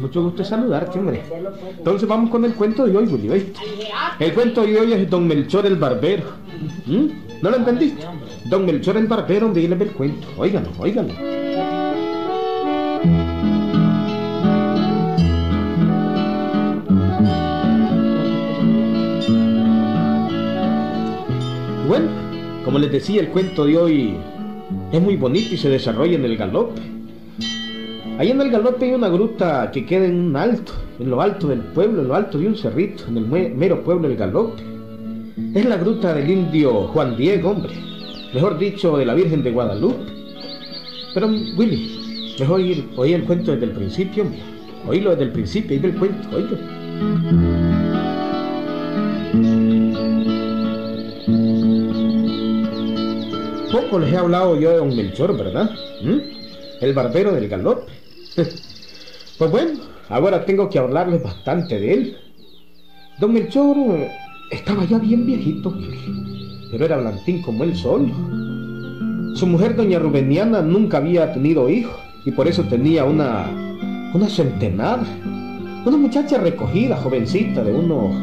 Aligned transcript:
Mucho 0.00 0.22
gusto 0.22 0.42
saludarte, 0.42 0.98
hombre. 0.98 1.22
Entonces 1.76 2.08
vamos 2.08 2.30
con 2.30 2.44
el 2.44 2.54
cuento 2.54 2.86
de 2.86 2.96
hoy, 2.96 3.06
Willy. 3.06 3.52
El 4.18 4.32
cuento 4.32 4.62
de 4.62 4.80
hoy 4.80 4.92
es 4.94 5.10
Don 5.10 5.26
Melchor 5.26 5.66
el 5.66 5.76
Barbero. 5.76 6.24
¿Mm? 6.86 7.42
¿No 7.42 7.50
lo 7.50 7.56
entendiste? 7.56 8.06
Don 8.46 8.64
Melchor 8.64 8.96
el 8.96 9.06
Barbero, 9.06 9.46
donde 9.46 9.66
ve 9.66 9.84
el 9.84 9.92
cuento. 9.92 10.26
Óiganlo, 10.38 10.70
óiganlo. 10.78 11.14
Bueno, 21.86 22.08
como 22.64 22.78
les 22.78 22.90
decía, 22.90 23.20
el 23.20 23.28
cuento 23.28 23.66
de 23.66 23.76
hoy 23.76 24.16
es 24.92 25.00
muy 25.00 25.16
bonito 25.16 25.54
y 25.54 25.58
se 25.58 25.68
desarrolla 25.68 26.14
en 26.14 26.24
el 26.24 26.36
galope. 26.36 26.99
Ahí 28.20 28.30
en 28.32 28.40
el 28.42 28.50
galope 28.50 28.84
hay 28.84 28.92
una 28.92 29.08
gruta 29.08 29.70
que 29.72 29.86
queda 29.86 30.04
en 30.04 30.20
un 30.20 30.36
alto, 30.36 30.74
en 30.98 31.08
lo 31.08 31.22
alto 31.22 31.48
del 31.48 31.60
pueblo, 31.60 32.02
en 32.02 32.08
lo 32.08 32.14
alto 32.14 32.36
de 32.36 32.48
un 32.48 32.54
cerrito, 32.54 33.04
en 33.08 33.16
el 33.16 33.24
mero 33.24 33.82
pueblo 33.82 34.06
del 34.06 34.18
galope. 34.18 34.62
Es 35.54 35.64
la 35.64 35.78
gruta 35.78 36.12
del 36.12 36.28
indio 36.28 36.88
Juan 36.88 37.16
Diego, 37.16 37.52
hombre. 37.52 37.72
Mejor 38.34 38.58
dicho, 38.58 38.98
de 38.98 39.06
la 39.06 39.14
Virgen 39.14 39.42
de 39.42 39.52
Guadalupe. 39.52 40.04
Pero, 41.14 41.28
Willy, 41.28 42.36
mejor 42.38 42.60
ir, 42.60 42.90
oír 42.94 43.14
el 43.14 43.24
cuento 43.24 43.52
desde 43.52 43.64
el 43.64 43.72
principio, 43.72 44.24
hombre. 44.24 44.40
Oílo 44.86 45.10
desde 45.12 45.24
el 45.24 45.32
principio, 45.32 45.76
oír 45.78 45.86
el 45.86 45.94
cuento, 45.94 46.36
oílo. 46.36 46.58
Poco 53.72 53.98
les 53.98 54.12
he 54.12 54.16
hablado 54.18 54.60
yo 54.60 54.72
de 54.72 54.76
don 54.76 54.94
Melchor, 54.94 55.38
¿verdad? 55.38 55.70
¿Mm? 56.02 56.18
El 56.82 56.92
barbero 56.92 57.32
del 57.32 57.48
galope. 57.48 57.99
pues 59.38 59.50
bueno, 59.50 59.80
ahora 60.08 60.44
tengo 60.44 60.68
que 60.68 60.78
hablarles 60.78 61.22
bastante 61.22 61.78
de 61.78 61.92
él. 61.92 62.16
Don 63.18 63.32
Melchor 63.32 63.76
eh, 63.76 64.10
estaba 64.50 64.84
ya 64.84 64.98
bien 64.98 65.26
viejito, 65.26 65.74
pero 66.70 66.84
era 66.84 66.96
blanquín 66.96 67.42
como 67.42 67.64
el 67.64 67.76
sol. 67.76 68.10
Su 69.34 69.46
mujer, 69.46 69.76
doña 69.76 69.98
Rubeniana, 69.98 70.60
nunca 70.62 70.98
había 70.98 71.32
tenido 71.32 71.68
hijos 71.68 71.96
y 72.24 72.30
por 72.32 72.48
eso 72.48 72.64
tenía 72.64 73.04
una, 73.04 73.46
una 74.14 74.28
centenada. 74.28 75.04
Una 75.84 75.96
muchacha 75.96 76.38
recogida, 76.38 76.96
jovencita, 76.96 77.64
de 77.64 77.72
unos 77.72 78.14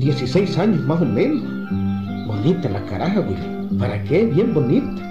16 0.00 0.58
años 0.58 0.84
más 0.84 1.00
o 1.00 1.04
menos. 1.04 1.42
Bonita 2.26 2.68
la 2.68 2.84
caraja, 2.86 3.20
Willy. 3.20 3.78
¿Para 3.78 4.02
qué? 4.04 4.26
Bien 4.26 4.52
bonita. 4.52 5.02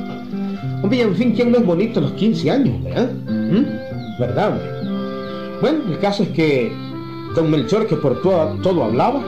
Hombre, 0.82 1.02
en 1.02 1.16
fin, 1.16 1.34
¿quién 1.36 1.52
no 1.52 1.60
es 1.60 1.66
bonito 1.66 2.00
a 2.00 2.04
los 2.04 2.12
15 2.14 2.52
años, 2.52 2.84
verdad? 2.84 3.12
¿Mm? 3.14 3.91
¿Verdad, 4.22 4.50
hombre? 4.50 5.60
Bueno, 5.62 5.92
el 5.92 6.00
caso 6.00 6.22
es 6.22 6.30
que 6.30 6.72
don 7.36 7.50
Melchor, 7.50 7.88
que 7.88 7.96
por 7.96 8.22
todo, 8.22 8.54
todo 8.62 8.84
hablaba, 8.84 9.20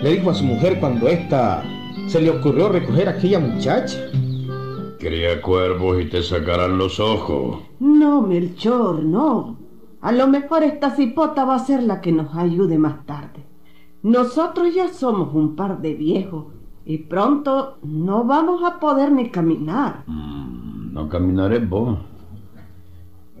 le 0.00 0.12
dijo 0.12 0.30
a 0.30 0.34
su 0.34 0.44
mujer 0.44 0.78
cuando 0.78 1.08
ésta 1.08 1.64
se 2.06 2.20
le 2.20 2.30
ocurrió 2.30 2.68
recoger 2.68 3.08
a 3.08 3.12
aquella 3.12 3.40
muchacha. 3.40 3.98
Cría 5.00 5.42
cuervos 5.42 6.00
y 6.00 6.04
te 6.04 6.22
sacarán 6.22 6.78
los 6.78 7.00
ojos. 7.00 7.64
No, 7.80 8.22
Melchor, 8.22 9.02
no. 9.02 9.56
A 10.00 10.12
lo 10.12 10.28
mejor 10.28 10.62
esta 10.62 10.94
cipota 10.94 11.44
va 11.44 11.56
a 11.56 11.66
ser 11.66 11.82
la 11.82 12.00
que 12.00 12.12
nos 12.12 12.36
ayude 12.36 12.78
más 12.78 13.04
tarde. 13.06 13.44
Nosotros 14.04 14.72
ya 14.72 14.86
somos 14.94 15.34
un 15.34 15.56
par 15.56 15.80
de 15.80 15.94
viejos 15.94 16.44
y 16.84 16.98
pronto 16.98 17.78
no 17.82 18.22
vamos 18.22 18.62
a 18.62 18.78
poder 18.78 19.10
ni 19.10 19.30
caminar. 19.30 20.04
Mm, 20.06 20.92
no 20.92 21.08
caminaré 21.08 21.58
vos. 21.58 21.98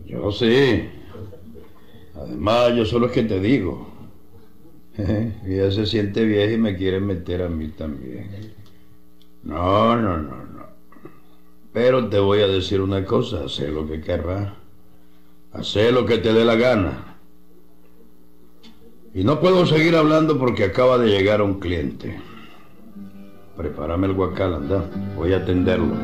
Yo 0.04 0.32
sí. 0.32 0.88
Además, 2.20 2.74
yo 2.74 2.84
solo 2.84 3.06
es 3.06 3.12
que 3.12 3.22
te 3.22 3.40
digo. 3.40 3.86
Ella 5.46 5.70
se 5.70 5.86
siente 5.86 6.24
vieja 6.24 6.54
y 6.54 6.58
me 6.58 6.76
quiere 6.76 6.98
meter 6.98 7.42
a 7.42 7.48
mí 7.48 7.68
también. 7.68 8.52
No, 9.44 9.96
no, 9.96 10.18
no, 10.18 10.44
no. 10.44 10.66
Pero 11.72 12.08
te 12.08 12.18
voy 12.18 12.40
a 12.40 12.48
decir 12.48 12.80
una 12.80 13.04
cosa, 13.04 13.44
haz 13.44 13.60
lo 13.60 13.86
que 13.86 14.00
querrás. 14.00 14.52
Haz 15.52 15.76
lo 15.92 16.04
que 16.04 16.18
te 16.18 16.32
dé 16.32 16.44
la 16.44 16.56
gana. 16.56 17.16
Y 19.14 19.24
no 19.24 19.40
puedo 19.40 19.64
seguir 19.66 19.94
hablando 19.96 20.38
porque 20.38 20.64
acaba 20.64 20.98
de 20.98 21.08
llegar 21.08 21.40
un 21.42 21.60
cliente. 21.60 22.20
Prepárame 23.56 24.08
el 24.08 24.14
guacal, 24.14 24.54
anda. 24.54 24.90
Voy 25.16 25.32
a 25.32 25.38
atenderlo. 25.38 25.94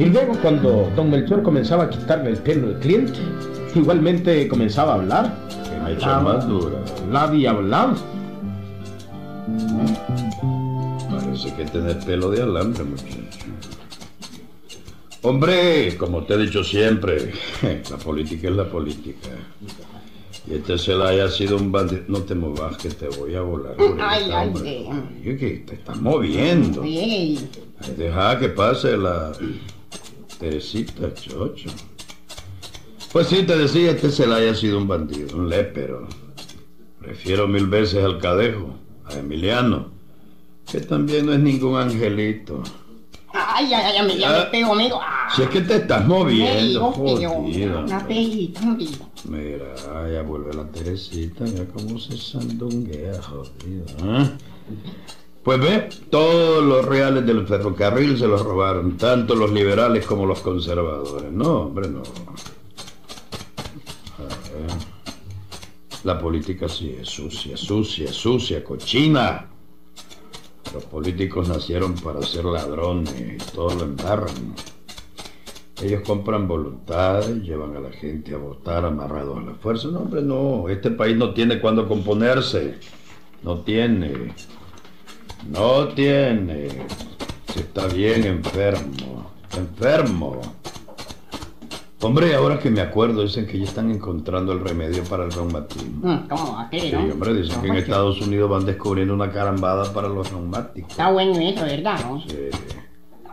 Y 0.00 0.06
luego 0.06 0.32
cuando 0.40 0.90
don 0.96 1.10
Melchor 1.10 1.42
comenzaba 1.42 1.84
a 1.84 1.90
quitarle 1.90 2.30
el 2.30 2.38
pelo 2.38 2.68
al 2.68 2.78
cliente, 2.78 3.18
igualmente 3.74 4.48
comenzaba 4.48 4.92
a 4.92 4.94
hablar. 4.94 5.36
Que 5.62 5.78
me 5.78 5.92
echa 5.92 6.20
más 6.20 6.48
dura. 6.48 6.78
Y 7.34 7.44
hablaba. 7.44 7.94
Parece 11.10 11.54
que 11.54 11.66
tenés 11.66 12.02
pelo 12.02 12.30
de 12.30 12.42
alambre, 12.42 12.82
muchacho. 12.84 13.44
Hombre, 15.20 15.94
como 15.98 16.24
te 16.24 16.32
he 16.32 16.38
dicho 16.38 16.64
siempre, 16.64 17.34
la 17.90 17.98
política 17.98 18.48
es 18.48 18.56
la 18.56 18.70
política. 18.70 19.28
Y 20.46 20.54
este 20.54 20.78
se 20.78 20.94
la 20.94 21.08
haya 21.08 21.28
sido 21.28 21.58
un 21.58 21.70
bandido. 21.70 22.04
No 22.08 22.20
te 22.20 22.34
movas 22.34 22.78
que 22.78 22.88
te 22.88 23.06
voy 23.06 23.34
a 23.34 23.42
volar. 23.42 23.76
Ay, 24.00 24.30
ay, 24.32 24.54
ay. 24.64 25.36
que 25.36 25.62
te 25.66 25.74
estás 25.74 26.00
moviendo. 26.00 26.82
deja 27.98 28.38
que 28.38 28.48
pase 28.48 28.96
la 28.96 29.32
Teresita, 30.40 31.12
chocho. 31.12 31.68
Pues 33.12 33.26
sí, 33.26 33.42
te 33.42 33.58
decía, 33.58 33.90
este 33.90 34.10
se 34.10 34.26
la 34.26 34.36
haya 34.36 34.54
sido 34.54 34.78
un 34.78 34.88
bandido, 34.88 35.36
un 35.36 35.50
lépero. 35.50 36.08
Prefiero 36.98 37.46
mil 37.46 37.66
veces 37.66 38.02
al 38.02 38.18
cadejo, 38.18 38.74
a 39.04 39.18
Emiliano, 39.18 39.88
que 40.70 40.80
también 40.80 41.26
no 41.26 41.34
es 41.34 41.40
ningún 41.40 41.76
angelito. 41.76 42.62
Ay, 43.34 43.66
ay, 43.74 43.96
ay, 43.98 44.18
ya 44.18 44.30
me 44.30 44.46
pego, 44.46 44.72
amigo. 44.72 44.98
Si 45.36 45.42
es 45.42 45.48
que 45.50 45.60
te 45.60 45.76
estás 45.76 46.06
moviendo, 46.06 46.90
jodido. 46.90 47.80
Una 47.80 48.06
pejita, 48.06 48.60
Mira, 49.28 50.10
ya 50.10 50.22
vuelve 50.22 50.54
la 50.54 50.64
Teresita, 50.68 51.44
ya 51.44 51.66
cómo 51.66 51.98
se 51.98 52.16
sandunguea, 52.16 53.20
jodido. 53.22 53.84
¿eh? 54.04 54.30
Pues 55.42 55.58
ve, 55.58 55.88
todos 56.10 56.62
los 56.62 56.84
reales 56.84 57.24
del 57.24 57.46
ferrocarril 57.46 58.18
se 58.18 58.26
los 58.26 58.42
robaron, 58.42 58.98
tanto 58.98 59.34
los 59.34 59.50
liberales 59.50 60.04
como 60.04 60.26
los 60.26 60.40
conservadores. 60.40 61.32
No, 61.32 61.62
hombre, 61.62 61.88
no. 61.88 62.02
La 66.04 66.18
política 66.18 66.68
sí 66.68 66.96
es 66.98 67.08
sucia, 67.08 67.56
sucia, 67.56 68.12
sucia, 68.12 68.64
cochina. 68.64 69.48
Los 70.72 70.84
políticos 70.84 71.48
nacieron 71.48 71.94
para 71.94 72.22
ser 72.22 72.44
ladrones 72.44 73.14
y 73.18 73.36
todo 73.52 73.74
lo 73.74 73.82
embarran. 73.82 74.54
Ellos 75.82 76.02
compran 76.06 76.46
voluntades, 76.46 77.42
llevan 77.42 77.76
a 77.76 77.80
la 77.80 77.90
gente 77.90 78.34
a 78.34 78.38
votar 78.38 78.84
amarrados 78.84 79.38
a 79.38 79.42
la 79.42 79.54
fuerza. 79.54 79.88
No, 79.88 80.00
hombre, 80.00 80.22
no. 80.22 80.68
Este 80.68 80.90
país 80.90 81.16
no 81.16 81.32
tiene 81.32 81.60
cuándo 81.60 81.88
componerse. 81.88 82.78
No 83.42 83.60
tiene. 83.60 84.34
No 85.48 85.88
tiene. 85.88 86.68
Se 87.52 87.60
está 87.60 87.86
bien 87.88 88.24
enfermo. 88.24 89.30
Enfermo. 89.56 90.40
Hombre, 92.02 92.34
ahora 92.34 92.58
que 92.58 92.70
me 92.70 92.80
acuerdo, 92.80 93.22
dicen 93.22 93.46
que 93.46 93.58
ya 93.58 93.64
están 93.64 93.90
encontrando 93.90 94.52
el 94.52 94.60
remedio 94.60 95.04
para 95.04 95.24
el 95.24 95.32
reumatismo. 95.32 96.08
Mm, 96.08 96.28
¿Cómo? 96.28 96.58
¿Aquí, 96.58 96.80
sí, 96.80 96.94
hombre, 96.94 97.34
dicen 97.34 97.60
que 97.60 97.68
en 97.68 97.76
Estados 97.76 98.22
Unidos 98.22 98.48
van 98.48 98.64
descubriendo 98.64 99.12
una 99.12 99.30
carambada 99.30 99.92
para 99.92 100.08
los 100.08 100.30
reumáticos. 100.30 100.90
Está 100.90 101.10
bueno 101.10 101.38
eso, 101.38 101.62
¿verdad? 101.62 101.98
Sí. 102.26 102.36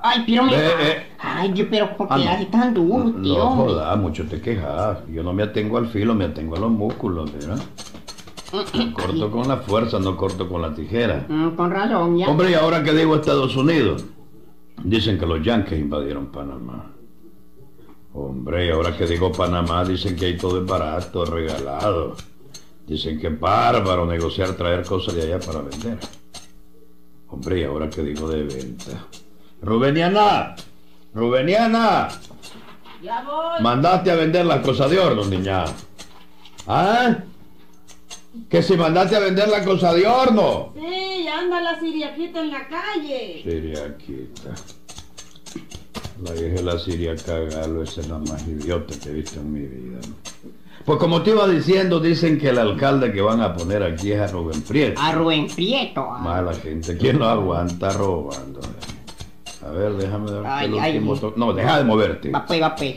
Ay, 0.03 0.23
pero 0.27 0.43
me... 0.43 0.53
Eh, 0.53 1.07
Ay, 1.19 1.53
yo, 1.53 1.69
pero 1.69 1.95
¿por 1.95 2.07
qué 2.09 2.27
ah, 2.27 2.39
tan 2.51 2.73
duro, 2.73 3.05
tío? 3.21 3.37
No, 3.37 3.49
jodas, 3.51 3.97
mucho 3.97 4.25
te 4.27 4.41
quejas. 4.41 4.99
Yo 5.09 5.23
no 5.23 5.31
me 5.31 5.43
atengo 5.43 5.77
al 5.77 5.87
filo, 5.87 6.13
me 6.13 6.25
atengo 6.25 6.57
a 6.57 6.59
los 6.59 6.71
músculos, 6.71 7.31
¿verdad? 7.31 7.59
Corto 8.93 9.31
con 9.31 9.47
la 9.47 9.57
fuerza, 9.57 9.99
no 9.99 10.15
corto 10.15 10.47
con 10.47 10.61
la 10.61 10.73
tijera. 10.73 11.25
Mm, 11.27 11.55
con 11.55 11.71
razón, 11.71 12.17
ya. 12.17 12.29
Hombre, 12.29 12.51
y 12.51 12.53
ahora 12.53 12.83
que 12.83 12.93
digo 12.93 13.15
Estados 13.15 13.55
Unidos, 13.55 14.05
dicen 14.83 15.17
que 15.17 15.25
los 15.25 15.43
yankees 15.43 15.79
invadieron 15.79 16.27
Panamá. 16.27 16.91
Hombre, 18.13 18.71
ahora 18.71 18.95
que 18.97 19.05
digo 19.05 19.31
Panamá, 19.31 19.83
dicen 19.83 20.15
que 20.15 20.25
hay 20.25 20.37
todo 20.37 20.59
es 20.59 20.65
barato, 20.65 21.25
regalado. 21.25 22.15
Dicen 22.87 23.19
que 23.19 23.27
es 23.27 23.39
bárbaro 23.39 24.05
negociar, 24.05 24.53
traer 24.53 24.85
cosas 24.85 25.13
de 25.15 25.23
allá 25.23 25.39
para 25.39 25.61
vender. 25.61 25.99
Hombre, 27.27 27.59
y 27.59 27.63
ahora 27.63 27.89
que 27.89 28.01
digo 28.01 28.29
de 28.29 28.43
venta. 28.43 29.07
Rubeniana, 29.61 30.55
Rubeniana. 31.13 32.07
Ya 33.03 33.23
voy. 33.23 33.61
Mandaste 33.61 34.09
a 34.09 34.15
vender 34.15 34.45
las 34.45 34.61
cosas 34.65 34.89
de 34.89 34.99
horno, 34.99 35.25
niña. 35.25 35.65
¿Ah? 36.65 37.17
Que 38.49 38.61
si 38.63 38.77
mandaste 38.77 39.15
a 39.15 39.19
vender 39.19 39.47
la 39.49 39.63
cosa 39.63 39.93
de 39.93 40.07
horno. 40.07 40.73
Sí, 40.75 41.27
anda 41.27 41.59
la 41.61 41.79
siriaquita 41.79 42.41
en 42.41 42.51
la 42.51 42.67
calle. 42.67 43.41
Siriaquita. 43.43 44.53
La 46.23 46.31
vieja 46.31 46.55
de 46.55 46.63
la 46.63 46.79
Siria 46.79 47.15
cagalo, 47.15 47.83
esa 47.83 48.01
es 48.01 48.07
la 48.09 48.17
más 48.17 48.47
idiota 48.47 48.95
que 48.99 49.09
he 49.09 49.13
visto 49.13 49.39
en 49.39 49.53
mi 49.53 49.59
vida. 49.61 49.99
¿no? 50.07 50.15
Pues 50.83 50.97
como 50.99 51.21
te 51.21 51.29
iba 51.31 51.47
diciendo, 51.47 51.99
dicen 51.99 52.39
que 52.39 52.49
el 52.49 52.57
alcalde 52.57 53.11
que 53.11 53.21
van 53.21 53.41
a 53.41 53.53
poner 53.53 53.83
aquí 53.83 54.13
es 54.13 54.19
a 54.21 54.27
Rubén 54.27 54.61
Prieto. 54.63 54.99
A 54.99 55.11
Rubén 55.11 55.47
Prieto. 55.47 56.01
ah. 56.09 56.17
Mala 56.19 56.53
gente, 56.55 56.97
¿quién 56.97 57.19
lo 57.19 57.25
aguanta 57.27 57.91
robando? 57.91 58.61
A 59.65 59.69
ver, 59.71 59.93
déjame 59.93 60.31
ver 60.31 60.43
Ay, 60.45 60.67
el 60.67 60.79
ay, 60.79 60.91
último 60.95 61.13
ay. 61.13 61.19
to- 61.19 61.33
No, 61.35 61.53
deja 61.53 61.77
de 61.77 61.83
moverte. 61.83 62.31
Va 62.31 62.45
pues, 62.45 62.61
va 62.61 62.73
pues. 62.75 62.95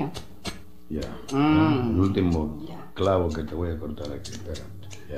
Ya. 0.88 1.00
Mm. 1.32 1.94
El 1.94 2.00
último 2.00 2.64
Ya. 2.69 2.86
clavo 2.94 3.28
que 3.28 3.43
te 3.43 3.54
voy 3.54 3.70
a 3.70 3.78
cortar 3.78 4.06
aquí. 4.12 4.31
Espérate. 4.31 4.80
Ya. 5.10 5.16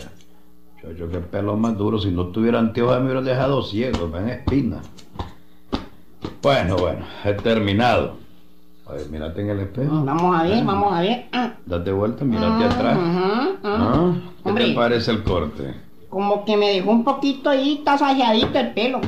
Chacho, 0.81 1.09
qué 1.11 1.19
pelo 1.19 1.57
más 1.57 1.77
duro. 1.77 1.99
Si 1.99 2.11
no 2.11 2.27
tuviera 2.29 2.59
anteojos 2.59 2.99
me 2.99 3.05
hubieran 3.07 3.25
dejado 3.25 3.63
ciego, 3.63 4.09
ven 4.11 4.29
espina. 4.29 4.81
Bueno, 6.43 6.77
bueno, 6.77 7.05
he 7.25 7.35
terminado. 7.35 8.17
A 8.89 8.95
ver, 8.95 9.09
mírate 9.11 9.41
en 9.43 9.51
el 9.51 9.61
espejo. 9.61 9.93
Mm, 9.95 10.05
Vamos 10.07 10.37
a 10.41 10.43
ver, 10.43 10.65
vamos 10.65 10.93
a 10.93 11.01
ver. 11.01 11.27
Ah. 11.33 11.53
Date 11.67 11.93
vuelta, 11.93 12.25
mírate 12.25 12.65
atrás. 12.65 12.99
Ujú, 12.99 13.09
ujú. 13.09 13.59
¿Ah? 13.63 14.13
¿Qué 14.43 14.49
Hombre. 14.49 14.67
te 14.67 14.75
parece 14.75 15.11
el 15.13 15.23
corte? 15.23 15.75
Como 16.11 16.45
que 16.45 16.57
me 16.57 16.69
dejó 16.71 16.91
un 16.91 17.05
poquito 17.05 17.49
ahí 17.49 17.81
tasajeadito 17.85 18.59
el 18.59 18.73
pelo. 18.75 19.01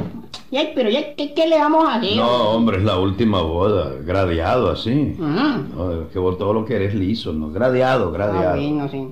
Y 0.50 0.56
ay, 0.56 0.70
pero 0.74 0.88
ya, 0.88 1.14
¿qué, 1.16 1.34
qué 1.34 1.48
le 1.48 1.58
vamos 1.58 1.84
a 1.88 1.96
hacer? 1.96 2.16
No, 2.16 2.50
hombre, 2.50 2.78
es 2.78 2.84
la 2.84 2.98
última 2.98 3.42
boda. 3.42 3.90
Gradeado 4.06 4.70
así. 4.70 5.16
No, 5.18 6.02
es 6.02 6.12
que 6.12 6.18
vos 6.20 6.38
todo 6.38 6.52
lo 6.54 6.64
que 6.64 6.76
eres 6.76 6.94
liso, 6.94 7.32
¿no? 7.32 7.50
Gradeado, 7.50 8.08
Ah, 8.08 8.12
gradeado. 8.12 8.56
bueno, 8.56 8.88
sí. 8.88 9.08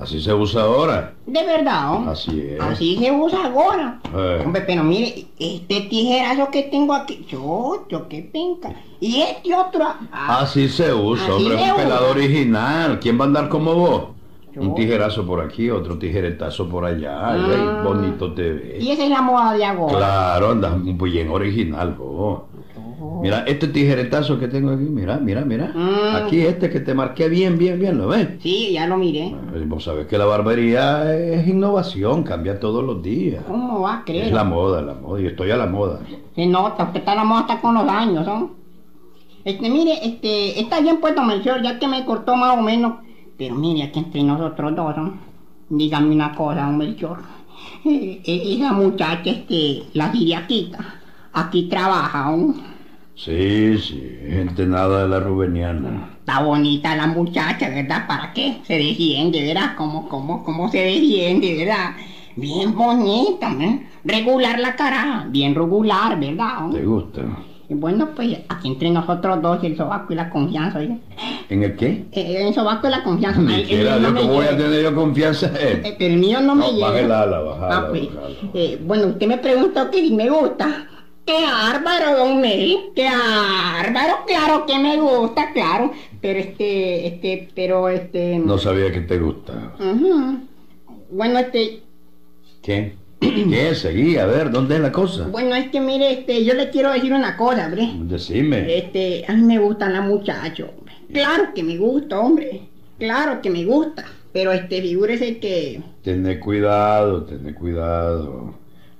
Así 0.00 0.20
se 0.20 0.32
usa 0.34 0.62
ahora. 0.62 1.14
De 1.26 1.44
verdad, 1.44 1.94
¿oh? 1.94 2.10
Así 2.10 2.40
es. 2.40 2.60
Así 2.60 2.96
se 2.98 3.10
usa 3.12 3.46
ahora. 3.46 4.00
Eh. 4.14 4.42
Hombre, 4.44 4.62
pero 4.66 4.82
mire, 4.84 5.26
este 5.38 5.80
tijerazo 5.82 6.50
que 6.50 6.64
tengo 6.64 6.92
aquí, 6.94 7.24
yo, 7.28 7.84
yo 7.88 8.08
qué 8.08 8.28
penca. 8.32 8.74
Y 9.00 9.20
este 9.22 9.54
otro, 9.54 9.84
ah, 10.12 10.38
Así 10.40 10.68
se 10.68 10.92
usa, 10.92 11.24
Así 11.24 11.32
hombre, 11.32 11.58
se 11.58 11.64
es 11.64 11.70
un 11.70 11.76
pelado 11.76 12.10
original. 12.10 12.98
¿Quién 13.00 13.18
va 13.18 13.24
a 13.24 13.26
andar 13.28 13.48
como 13.48 13.74
vos? 13.74 14.02
Yo. 14.54 14.60
Un 14.60 14.74
tijerazo 14.74 15.24
por 15.26 15.40
aquí, 15.40 15.70
otro 15.70 15.98
tijeretazo 15.98 16.68
por 16.68 16.84
allá. 16.84 17.30
Ay, 17.32 17.40
ay, 17.42 17.60
Ah. 17.68 17.82
bonito 17.84 18.32
te 18.34 18.52
ves. 18.52 18.82
y 18.82 18.90
esa 18.90 19.04
es 19.04 19.10
la 19.10 19.22
moda 19.22 19.54
de 19.54 19.64
ahora. 19.64 19.96
Claro, 19.96 20.50
andas 20.50 20.76
muy 20.78 21.10
bien 21.10 21.30
original 21.30 21.94
vos. 21.94 22.42
Mira, 23.22 23.44
este 23.46 23.68
tijeretazo 23.68 24.36
que 24.40 24.48
tengo 24.48 24.72
aquí, 24.72 24.82
mira, 24.82 25.16
mira, 25.18 25.44
mira. 25.44 25.72
Mm. 25.72 26.16
Aquí 26.16 26.40
este 26.40 26.68
que 26.68 26.80
te 26.80 26.92
marqué 26.92 27.28
bien, 27.28 27.56
bien, 27.56 27.78
bien, 27.78 27.96
¿lo 27.96 28.08
ves? 28.08 28.30
Sí, 28.42 28.72
ya 28.72 28.88
lo 28.88 28.96
miré. 28.96 29.32
Vos 29.66 29.84
sabés 29.84 30.08
que 30.08 30.18
la 30.18 30.24
barbería 30.24 31.14
es 31.14 31.46
innovación, 31.46 32.24
cambia 32.24 32.58
todos 32.58 32.82
los 32.82 33.00
días. 33.00 33.44
¿Cómo 33.46 33.82
va 33.82 33.98
a 33.98 34.04
creer? 34.04 34.26
Es 34.26 34.32
la 34.32 34.42
moda, 34.42 34.82
la 34.82 34.94
moda, 34.94 35.20
y 35.20 35.26
estoy 35.26 35.52
a 35.52 35.56
la 35.56 35.66
moda. 35.66 36.00
Se 36.34 36.46
nota, 36.46 36.82
usted 36.82 36.98
está 36.98 37.12
a 37.12 37.14
la 37.14 37.24
moda 37.24 37.42
hasta 37.42 37.60
con 37.60 37.74
los 37.74 37.88
años, 37.88 38.26
¿no? 38.26 38.50
Este, 39.44 39.70
mire, 39.70 40.04
este, 40.04 40.60
está 40.60 40.80
bien 40.80 40.98
puesto 40.98 41.22
Melchor, 41.22 41.62
ya 41.62 41.78
que 41.78 41.86
me 41.86 42.04
cortó 42.04 42.34
más 42.34 42.58
o 42.58 42.60
menos. 42.60 42.94
Pero 43.38 43.54
mire, 43.54 43.84
aquí 43.84 44.00
entre 44.00 44.24
nosotros 44.24 44.74
dos, 44.74 44.96
¿no? 44.96 45.14
Dígame 45.68 46.12
una 46.12 46.34
cosa, 46.34 46.66
don 46.66 46.76
Melchor. 46.76 47.18
Eh, 47.84 48.20
eh, 48.26 48.56
esa 48.56 48.72
muchacha, 48.72 49.30
este, 49.30 49.84
la 49.94 50.10
siriaquita, 50.10 50.78
aquí 51.32 51.68
trabaja, 51.68 52.34
¿no? 52.36 52.71
Sí, 53.14 53.78
sí, 53.78 54.18
gente 54.26 54.66
nada 54.66 55.02
de 55.02 55.08
la 55.08 55.20
rubeniana. 55.20 56.10
Está 56.20 56.42
bonita 56.42 56.96
la 56.96 57.06
muchacha, 57.06 57.68
¿verdad? 57.68 58.06
¿Para 58.08 58.32
qué? 58.32 58.56
Se 58.66 58.74
defiende, 58.78 59.44
¿verdad? 59.46 59.72
¿Cómo, 59.76 60.08
cómo, 60.08 60.42
cómo 60.42 60.70
se 60.70 60.78
defiende, 60.78 61.56
¿verdad? 61.58 61.90
Bien 62.36 62.74
bonita, 62.74 63.52
¿eh? 63.60 63.86
Regular 64.04 64.58
la 64.58 64.74
cara, 64.74 65.26
bien 65.28 65.54
regular, 65.54 66.18
¿verdad? 66.18 66.70
¿Te 66.72 66.82
gusta? 66.84 67.22
Bueno, 67.68 68.08
pues 68.14 68.38
aquí 68.48 68.68
entre 68.68 68.90
nosotros 68.90 69.40
dos, 69.40 69.62
el 69.62 69.76
sobaco 69.76 70.12
y 70.12 70.16
la 70.16 70.28
confianza, 70.28 70.78
¿oye? 70.78 70.98
¿En 71.48 71.62
el 71.62 71.76
qué? 71.76 72.04
Eh, 72.12 72.46
el 72.48 72.54
sobaco 72.54 72.86
y 72.86 72.90
la 72.90 73.02
confianza. 73.02 73.40
Ni 73.40 73.54
el 73.54 73.66
Dios, 73.66 74.00
no 74.00 74.14
¿cómo 74.14 74.32
voy 74.34 74.46
a 74.46 74.56
tener 74.56 74.82
yo 74.82 74.94
confianza 74.94 75.46
Eh, 75.58 75.82
él? 75.84 75.94
pero 75.98 76.14
el 76.14 76.20
mío 76.20 76.40
no 76.40 76.54
me 76.54 76.70
llega. 76.72 77.22
Ah, 77.70 77.86
pues, 77.88 78.08
eh, 78.54 78.78
bueno, 78.84 79.08
usted 79.08 79.26
me 79.26 79.38
preguntó 79.38 79.90
que 79.90 79.98
si 80.00 80.12
me 80.14 80.28
gusta. 80.28 80.86
¡Qué 81.24 81.44
bárbaro, 81.44 82.18
don 82.18 82.40
Mel! 82.40 82.90
¡Qué 82.96 83.04
bárbaro! 83.08 84.24
Claro 84.26 84.66
que 84.66 84.78
me 84.78 84.96
gusta, 84.96 85.52
claro. 85.52 85.92
Pero 86.20 86.38
este, 86.38 87.06
este, 87.06 87.48
pero 87.54 87.88
este... 87.88 88.38
No 88.38 88.58
sabía 88.58 88.90
que 88.92 89.00
te 89.02 89.18
gustaba. 89.18 89.76
Ujú. 89.78 90.40
Bueno, 91.10 91.38
este, 91.38 91.82
¿Qué? 92.62 92.94
¿Qué? 93.20 93.74
Seguí, 93.74 94.16
a 94.16 94.26
ver, 94.26 94.50
¿dónde 94.50 94.76
es 94.76 94.80
la 94.80 94.90
cosa? 94.92 95.28
bueno, 95.28 95.54
es 95.54 95.70
que 95.70 95.80
mire, 95.80 96.12
este, 96.12 96.44
yo 96.44 96.54
le 96.54 96.70
quiero 96.70 96.92
decir 96.92 97.12
una 97.12 97.36
cosa, 97.36 97.66
hombre. 97.66 97.88
Decime. 98.00 98.76
Este, 98.78 99.24
a 99.28 99.32
mí 99.32 99.42
me 99.42 99.58
gustan 99.58 99.92
las 99.92 100.04
muchachos. 100.06 100.70
hombre. 100.76 100.94
Claro 101.12 101.54
que 101.54 101.62
me 101.62 101.76
gusta, 101.76 102.18
hombre. 102.18 102.62
Claro 102.98 103.40
que 103.40 103.50
me 103.50 103.64
gusta. 103.64 104.04
Pero 104.32 104.50
este, 104.52 104.80
figúrese 104.80 105.38
que. 105.38 105.82
Tené 106.02 106.40
cuidado, 106.40 107.24
tené 107.24 107.54
cuidado. 107.54 108.54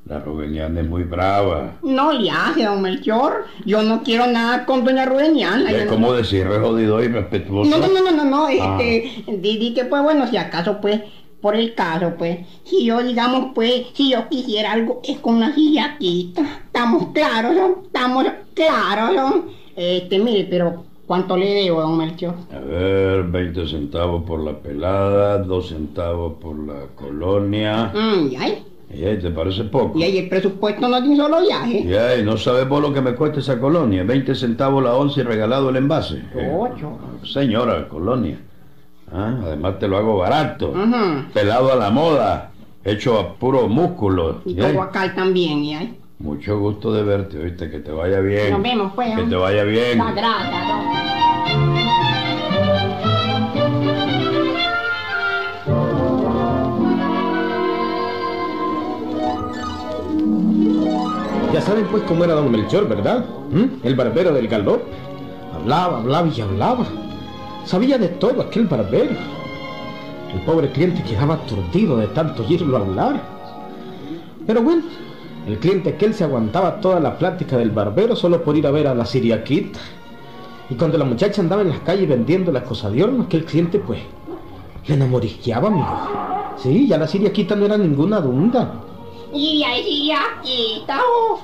La 0.07 0.19
rubeniana 0.19 0.81
es 0.81 0.89
muy 0.89 1.05
brava. 1.05 1.77
No 1.83 2.13
le 2.13 2.29
hace, 2.31 2.65
don 2.65 2.83
Melchor. 2.83 3.45
Yo 3.65 3.83
no 3.83 4.03
quiero 4.03 4.27
nada 4.27 4.67
con 4.67 4.85
doña 4.85 5.07
Rubeniana. 5.07 5.71
Es 5.71 5.85
no- 5.85 5.91
como 5.93 6.13
decir, 6.13 6.47
re 6.47 6.59
jodido 6.59 7.03
y 7.03 7.09
respetuoso. 7.09 7.71
No, 7.71 7.79
no, 7.79 7.87
no, 7.89 8.11
no, 8.11 8.11
no, 8.11 8.25
no, 8.25 8.47
Ah. 8.47 8.79
este, 8.81 9.33
di, 9.39 9.59
di 9.59 9.75
que 9.75 9.85
pues 9.85 10.03
bueno, 10.03 10.27
si 10.27 10.37
acaso 10.37 10.81
pues, 10.81 11.01
por 11.41 11.55
el 11.55 11.75
caso 11.75 12.15
pues, 12.19 12.39
si 12.65 12.85
yo 12.85 13.01
digamos 13.03 13.53
pues, 13.55 13.85
si 13.95 14.11
yo 14.11 14.29
quisiera 14.29 14.73
algo 14.73 15.01
es 15.05 15.19
con 15.21 15.37
una 15.37 15.55
sillaquita, 15.55 16.43
estamos 16.67 17.09
claros, 17.15 17.55
¿no? 17.55 17.83
estamos 17.87 18.27
claros, 18.55 19.15
¿no? 19.15 19.45
Este, 19.77 20.19
mire, 20.19 20.47
pero 20.51 20.85
¿cuánto 21.07 21.37
le 21.37 21.47
debo, 21.55 21.81
don 21.81 21.97
Melchor? 21.97 22.35
A 22.55 22.59
ver, 22.59 23.23
20 23.25 23.67
centavos 23.69 24.25
por 24.25 24.43
la 24.43 24.53
pelada, 24.59 25.39
2 25.39 25.69
centavos 25.69 26.35
por 26.41 26.59
la 26.59 26.87
colonia. 26.97 27.93
Mm, 27.95 28.33
y 28.33 28.37
ahí, 28.37 28.65
¿Y 28.95 29.05
ahí 29.05 29.19
te 29.19 29.31
parece 29.31 29.65
poco? 29.65 29.99
y 29.99 30.03
ahí 30.03 30.19
el 30.19 30.29
presupuesto 30.29 30.87
no 30.89 30.99
un 30.99 31.17
solo 31.17 31.41
viaje. 31.41 31.81
Y 31.81 31.95
ahí, 31.95 32.23
¿no 32.23 32.37
sabes 32.37 32.69
vos 32.69 32.83
lo 32.83 32.93
que 32.93 33.01
me 33.01 33.15
cuesta 33.15 33.41
esa 33.41 33.59
colonia? 33.59 34.05
20 34.05 34.35
centavos 34.35 34.83
la 34.83 34.95
once 34.95 35.21
y 35.21 35.23
regalado 35.23 35.71
el 35.71 35.77
envase. 35.77 36.23
Eh, 36.35 36.53
Ocho. 36.55 36.99
señora, 37.25 37.89
colonia. 37.89 38.39
Ah, 39.11 39.39
además 39.45 39.79
te 39.79 39.89
lo 39.89 39.97
hago 39.97 40.19
barato. 40.19 40.73
Pelado 41.33 41.73
a 41.73 41.77
la 41.77 41.91
moda. 41.91 42.51
Hecho 42.85 43.19
a 43.19 43.35
puro 43.35 43.69
músculo. 43.69 44.41
Y 44.45 44.55
todo 44.55 44.83
acá 44.83 45.15
también, 45.15 45.59
y 45.59 45.75
ahí. 45.75 45.99
Mucho 46.19 46.59
gusto 46.59 46.93
de 46.93 47.03
verte, 47.03 47.39
oíste, 47.39 47.71
que 47.71 47.81
te 47.81 47.91
vaya 47.91 48.21
bien. 48.21 48.53
Nos 48.53 48.63
vemos 48.63 48.93
pues. 48.95 49.15
Que 49.17 49.23
te 49.25 49.35
vaya 49.35 49.65
bien. 49.65 49.99
La 49.99 50.13
gracias, 50.13 51.12
saben 61.63 61.87
pues 61.87 62.03
cómo 62.05 62.25
era 62.25 62.35
don 62.35 62.51
Melchor, 62.51 62.89
¿verdad? 62.89 63.25
¿Mm? 63.51 63.85
El 63.87 63.95
barbero 63.95 64.33
del 64.33 64.49
galop. 64.49 64.83
Hablaba, 65.55 65.99
hablaba 65.99 66.29
y 66.29 66.41
hablaba. 66.41 66.87
Sabía 67.65 67.99
de 67.99 68.09
todo 68.09 68.43
aquel 68.43 68.67
barbero. 68.67 69.13
El 70.35 70.41
pobre 70.41 70.71
cliente 70.73 71.03
quedaba 71.03 71.35
aturdido 71.35 71.97
de 71.97 72.09
tanto 72.09 72.43
oírlo 72.45 72.77
hablar. 72.77 73.21
Pero 74.47 74.63
bueno, 74.63 74.83
el 75.47 75.59
cliente 75.59 75.91
aquel 75.91 76.15
se 76.15 76.25
aguantaba 76.25 76.81
toda 76.81 76.99
la 77.01 77.19
plática 77.19 77.57
del 77.57 77.71
barbero 77.71 78.17
solo 78.17 78.43
por 78.43 78.57
ir 78.57 78.67
a 78.67 78.71
ver 78.71 78.87
a 78.87 78.95
la 78.95 79.05
siriaquita. 79.05 79.79
Y 80.71 80.75
cuando 80.75 80.99
la 80.99 81.05
muchacha 81.05 81.43
andaba 81.43 81.63
en 81.63 81.69
las 81.69 81.81
calles 81.81 82.09
vendiendo 82.09 82.51
las 82.51 82.63
cosas 82.65 82.93
de 82.93 83.05
horno, 83.05 83.25
aquel 83.25 83.45
cliente 83.45 83.79
pues 83.79 84.01
le 84.87 84.95
enamorisqueaba, 84.95 85.69
amigo. 85.69 85.87
Sí, 86.57 86.89
ya 86.89 86.99
la 86.99 87.07
siriaquita 87.07 87.55
no 87.55 87.67
era 87.67 87.77
ninguna 87.77 88.21
dunda. 88.21 88.73
Y 89.35 89.63
ahí 89.63 90.11
aquí 90.13 90.85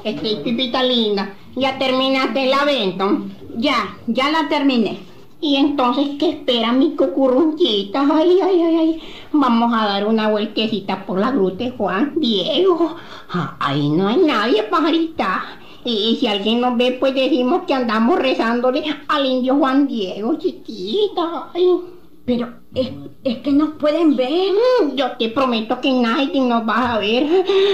este 0.04 0.37
pipita 0.37 0.83
linda. 0.83 1.35
Ya 1.57 1.78
terminaste 1.78 2.47
la 2.47 2.64
venta. 2.64 3.18
Ya, 3.57 3.97
ya 4.07 4.30
la 4.30 4.49
terminé. 4.49 4.99
Y 5.40 5.57
entonces, 5.57 6.11
¿qué 6.18 6.30
espera 6.30 6.73
mi 6.73 6.97
cucurunchita? 6.97 8.00
Ay, 8.12 8.40
ay, 8.42 8.61
ay, 8.61 8.76
ay. 8.76 9.02
Vamos 9.33 9.73
a 9.73 9.87
dar 9.87 10.07
una 10.07 10.28
vueltecita 10.30 11.07
por 11.07 11.21
la 11.21 11.30
gruta 11.30 11.64
de 11.64 11.71
Juan 11.71 12.14
Diego. 12.16 12.97
Ah, 13.30 13.57
ahí 13.61 13.88
no 13.88 14.09
hay 14.09 14.16
nadie, 14.16 14.64
pajarita. 14.64 15.45
Y 15.85 16.16
si 16.18 16.26
alguien 16.26 16.61
nos 16.61 16.76
ve, 16.76 16.97
pues 16.99 17.14
decimos 17.14 17.62
que 17.66 17.75
andamos 17.75 18.18
rezándole 18.18 18.85
al 19.07 19.26
indio 19.26 19.54
Juan 19.57 19.87
Diego, 19.87 20.37
chiquita. 20.38 21.50
Ay. 21.54 21.80
Pero 22.25 22.49
es, 22.75 22.90
es 23.25 23.38
que 23.38 23.52
nos 23.52 23.70
pueden 23.70 24.16
ver. 24.16 24.52
Mm, 24.82 24.94
Yo 24.94 25.12
te 25.18 25.28
prometo 25.30 25.80
que 25.80 25.92
nadie 25.92 26.40
nos 26.40 26.68
va 26.68 26.94
a 26.94 26.98
ver. 26.98 27.25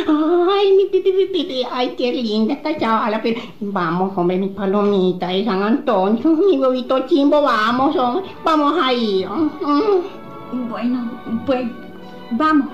Ay, 0.08 0.72
mi 0.76 0.84
pipi, 0.86 1.10
pipi. 1.32 1.62
Ay, 1.70 1.94
qué 1.96 2.12
linda 2.12 2.54
esta 2.54 2.76
chavala. 2.78 3.20
Pero 3.22 3.40
vamos, 3.60 4.12
hombre, 4.16 4.36
mi 4.38 4.48
palomita 4.48 5.28
de 5.28 5.44
San 5.44 5.62
Antonio, 5.62 6.30
mi 6.30 6.58
huevito 6.58 7.06
chimbo, 7.06 7.42
vamos, 7.42 7.96
hombre. 7.96 8.24
Vamos 8.44 8.74
ahí. 8.82 9.26
Bueno, 10.70 11.10
pues 11.46 11.66
vamos. 12.32 12.68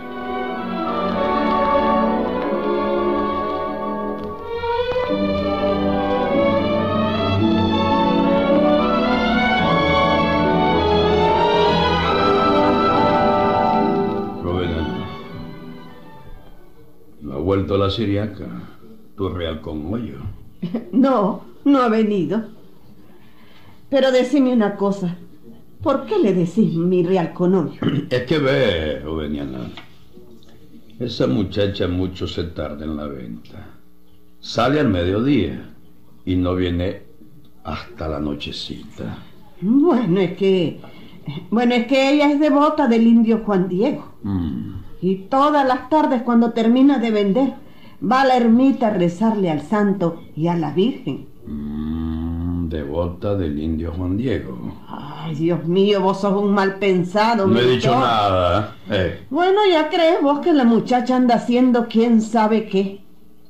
Vuelto 17.71 17.77
la 17.77 17.91
siriaca? 17.91 18.47
Tu 19.17 19.29
real 19.29 19.61
con 19.61 19.93
hoyo. 19.93 20.19
No, 20.93 21.43
no 21.65 21.79
ha 21.79 21.89
venido. 21.89 22.43
Pero 23.89 24.11
decime 24.11 24.53
una 24.53 24.77
cosa. 24.77 25.17
¿Por 25.83 26.05
qué 26.07 26.19
le 26.19 26.35
decís 26.35 26.75
mi 26.75 27.03
real 27.03 27.33
con 27.33 27.55
hoyo? 27.55 27.81
Es 28.11 28.23
que 28.25 28.39
ve, 28.39 29.01
Rubeniana. 29.01 29.71
Esa 30.99 31.27
muchacha 31.27 31.89
mucho 31.89 32.27
se 32.27 32.45
tarda 32.45 32.85
en 32.85 32.97
la 32.97 33.07
venta. 33.07 33.67
Sale 34.41 34.81
al 34.81 34.89
mediodía 34.89 35.75
y 36.27 36.37
no 36.37 36.55
viene 36.55 37.03
hasta 37.65 38.09
la 38.09 38.21
nochecita. 38.21 39.19
Bueno, 39.61 40.21
es 40.21 40.37
que... 40.37 40.81
Bueno, 41.51 41.75
es 41.75 41.87
que 41.87 42.15
ella 42.15 42.33
es 42.33 42.41
devota 42.41 42.89
del 42.89 43.07
indio 43.07 43.39
Juan 43.45 43.69
Diego. 43.69 44.13
Mm, 44.23 44.80
Y 45.03 45.17
todas 45.31 45.67
las 45.67 45.89
tardes 45.89 46.23
cuando 46.23 46.51
termina 46.53 46.99
de 46.99 47.11
vender, 47.11 47.55
va 48.03 48.23
a 48.23 48.27
la 48.27 48.37
ermita 48.37 48.89
a 48.89 48.91
rezarle 48.91 49.51
al 49.51 49.63
santo 49.63 50.21
y 50.37 50.49
a 50.49 50.57
la 50.57 50.73
Virgen. 50.73 51.27
mm, 51.47 52.69
devota 52.69 53.35
del 53.35 53.59
indio 53.59 53.93
Juan 53.93 54.17
Diego. 54.17 54.57
Ay, 54.89 55.35
Dios 55.35 55.65
mío, 55.67 56.01
vos 56.01 56.21
sos 56.21 56.41
un 56.41 56.53
mal 56.53 56.77
pensado. 56.77 57.47
No 57.47 57.59
he 57.59 57.67
dicho 57.67 57.91
nada. 57.93 58.77
Eh, 58.91 59.21
Bueno, 59.31 59.61
ya 59.71 59.89
crees 59.89 60.23
vos 60.23 60.41
que 60.41 60.53
la 60.53 60.65
muchacha 60.65 61.17
anda 61.17 61.37
haciendo 61.37 61.87
quién 61.89 62.21
sabe 62.21 62.67
qué. 62.69 63.01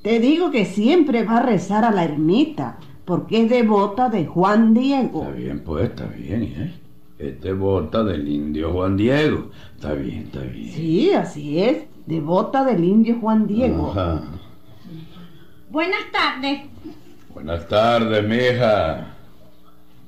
Te 0.03 0.19
digo 0.21 0.51
que 0.51 0.65
siempre 0.65 1.25
va 1.25 1.39
a 1.39 1.43
rezar 1.43 1.85
a 1.85 1.91
la 1.91 2.05
ermita, 2.05 2.79
porque 3.05 3.43
es 3.43 3.51
devota 3.51 4.09
de 4.09 4.25
Juan 4.27 4.73
Diego. 4.73 5.23
está 5.23 5.35
bien, 5.35 5.63
pues, 5.65 5.85
está 5.91 6.05
bien, 6.07 6.43
¿eh? 6.45 6.75
Es 7.21 7.39
devota 7.43 8.03
del 8.03 8.27
indio 8.27 8.73
Juan 8.73 8.97
Diego. 8.97 9.51
Está 9.77 9.93
bien, 9.93 10.21
está 10.21 10.41
bien. 10.41 10.73
Sí, 10.73 11.13
así 11.13 11.63
es, 11.63 11.85
devota 12.07 12.65
del 12.65 12.83
indio 12.83 13.19
Juan 13.21 13.47
Diego. 13.47 13.91
Ajá. 13.91 14.23
Buenas 15.69 16.11
tardes. 16.11 16.63
Buenas 17.35 17.69
tardes, 17.69 18.25
mija. 18.27 19.07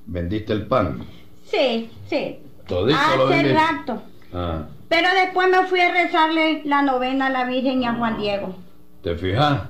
¿Vendiste 0.06 0.54
el 0.54 0.66
pan? 0.66 1.04
Sí, 1.44 1.90
sí. 2.08 2.38
Todito 2.66 2.98
lo 3.18 3.26
Hace 3.26 3.52
rato. 3.52 4.02
Ah, 4.32 4.62
Pero 4.88 5.08
después 5.14 5.50
me 5.50 5.66
fui 5.66 5.80
a 5.80 5.92
rezarle 5.92 6.62
la 6.64 6.80
novena 6.80 7.26
a 7.26 7.30
la 7.30 7.44
Virgen 7.44 7.82
y 7.82 7.84
a 7.84 7.92
Juan 7.92 8.16
Diego. 8.16 8.56
¿te 9.02 9.16
fijas? 9.16 9.68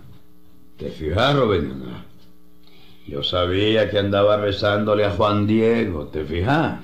¿Te 0.77 0.91
fijas, 0.91 1.35
Robenina? 1.35 2.05
Yo 3.09 3.25
sabía 3.25 3.91
que 3.91 3.99
andaba 3.99 4.37
rezándole 4.37 5.05
a 5.05 5.11
Juan 5.11 5.49
Diego, 5.49 6.07
¿te 6.07 6.25
fijas? 6.25 6.79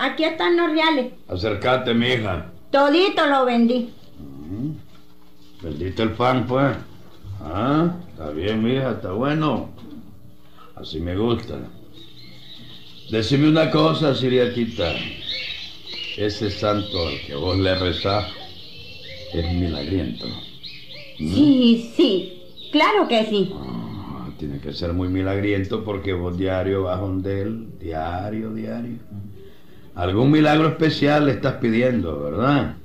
Aquí 0.00 0.24
están 0.24 0.56
los 0.56 0.70
reales. 0.70 1.12
Acércate, 1.28 1.92
mija. 1.92 2.50
Todito 2.70 3.26
lo 3.26 3.44
vendí. 3.44 3.90
¿Vendiste 5.62 6.04
el 6.04 6.12
pan, 6.12 6.46
pues? 6.46 6.74
Ah, 7.42 7.96
está 8.10 8.30
bien, 8.30 8.62
mija, 8.62 8.92
está 8.92 9.12
bueno. 9.12 9.68
Así 10.74 11.00
me 11.00 11.14
gusta. 11.14 11.58
Decime 13.10 13.50
una 13.50 13.70
cosa, 13.70 14.14
Siriaquita. 14.14 14.94
Ese 16.16 16.50
santo 16.50 17.06
al 17.06 17.20
que 17.26 17.34
vos 17.34 17.58
le 17.58 17.74
rezás 17.78 18.24
es 19.34 19.52
milagriento. 19.52 20.24
Sí, 21.18 21.92
sí. 21.94 22.42
Claro 22.72 23.06
que 23.06 23.26
sí. 23.26 23.52
Ah, 23.54 24.30
tiene 24.38 24.60
que 24.60 24.72
ser 24.72 24.94
muy 24.94 25.08
milagriento 25.08 25.84
porque 25.84 26.14
vos 26.14 26.38
diario 26.38 26.84
vas 26.84 26.98
donde 26.98 27.42
él, 27.42 27.78
diario, 27.78 28.54
diario. 28.54 28.96
Algún 30.00 30.30
milagro 30.30 30.68
especial 30.68 31.26
le 31.26 31.32
estás 31.32 31.56
pidiendo, 31.56 32.20
¿verdad? 32.22 32.76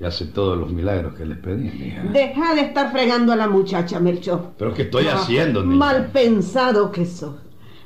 Y 0.00 0.04
hace 0.04 0.24
todos 0.24 0.56
los 0.56 0.72
milagros 0.72 1.12
que 1.14 1.26
les 1.26 1.36
pedí, 1.36 1.64
mija. 1.78 2.04
Deja 2.04 2.54
de 2.54 2.62
estar 2.62 2.90
fregando 2.90 3.34
a 3.34 3.36
la 3.36 3.48
muchacha, 3.48 4.00
Melchor. 4.00 4.52
Pero 4.56 4.72
¿qué 4.72 4.82
estoy 4.82 5.08
Ah, 5.08 5.16
haciendo, 5.16 5.62
niña? 5.62 5.76
Mal 5.76 6.06
pensado 6.10 6.90
que 6.90 7.04
sos. 7.04 7.34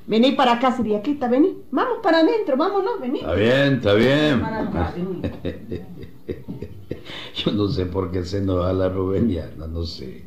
Vení 0.06 0.30
para 0.30 0.52
acá, 0.52 0.71
Siriaquita, 0.76 1.26
vení. 1.26 1.56
Vamos 1.73 1.99
para 2.04 2.21
adentro, 2.21 2.56
vámonos, 2.56 3.00
vení. 3.00 3.18
Está 3.18 3.35
bien, 3.35 3.75
está 3.75 3.94
bien. 3.94 4.40
Para 4.40 4.61
acá, 4.61 4.94
vení. 4.94 5.21
Yo 7.35 7.50
no 7.50 7.66
sé 7.66 7.87
por 7.87 8.12
qué 8.12 8.23
se 8.25 8.38
enoja 8.38 8.73
la 8.75 8.90
rubeniana, 8.90 9.66
no 9.66 9.83
sé. 9.83 10.25